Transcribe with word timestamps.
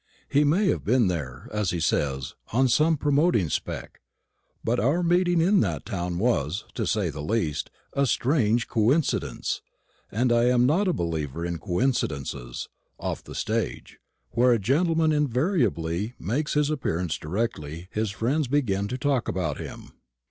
He 0.27 0.43
may 0.43 0.65
have 0.69 0.83
been 0.83 1.09
there, 1.09 1.47
as 1.53 1.69
he 1.69 1.79
says, 1.79 2.33
on 2.51 2.67
some 2.67 2.97
promoting 2.97 3.49
spec; 3.49 4.01
but 4.63 4.79
our 4.79 5.03
meeting 5.03 5.39
in 5.41 5.59
that 5.59 5.85
town 5.85 6.17
was, 6.17 6.65
to 6.73 6.87
say 6.87 7.11
the 7.11 7.21
least, 7.21 7.69
a 7.93 8.07
strange 8.07 8.67
coincidence, 8.67 9.61
and 10.11 10.31
I 10.31 10.45
am 10.45 10.65
not 10.65 10.87
a 10.87 10.91
believer 10.93 11.45
in 11.45 11.59
coincidences 11.59 12.67
off 12.99 13.23
the 13.23 13.35
stage, 13.35 13.99
where 14.31 14.53
a 14.53 14.57
gentleman 14.57 15.11
invariably 15.11 16.15
makes 16.17 16.55
his 16.55 16.71
appearance 16.71 17.19
directly 17.19 17.87
his 17.91 18.09
friends 18.09 18.47
begin 18.47 18.87
to 18.87 18.97
talk 18.97 19.27
about 19.27 19.59
him. 19.59 19.91